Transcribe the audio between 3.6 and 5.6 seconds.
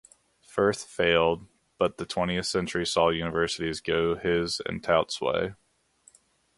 go his and Tout's way.